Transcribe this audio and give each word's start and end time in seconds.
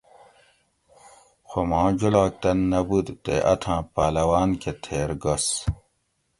خو 1.47 1.59
ماں 1.69 1.89
جولاگ 1.99 2.31
تن 2.41 2.57
نہ 2.71 2.79
بود 2.87 3.07
تے 3.23 3.35
اتھاں 3.51 3.81
پہلوان 3.93 4.49
کہ 4.61 4.71
تھیر 4.83 5.09
گس 5.23 5.45